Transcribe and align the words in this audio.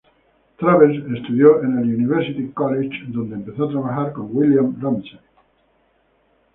Travers 0.57 0.97
estudió 1.15 1.61
en 1.63 1.77
el 1.77 1.85
University 1.93 2.49
College, 2.53 3.03
donde 3.09 3.35
empezó 3.35 3.65
a 3.65 3.69
trabajar 3.71 4.13
con 4.13 4.29
William 4.35 4.75
Ramsay. 4.81 5.19